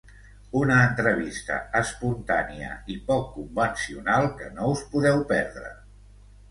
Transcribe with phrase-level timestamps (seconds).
[0.59, 5.73] Una entrevista espontània i poc convencional que no us podeu perdre.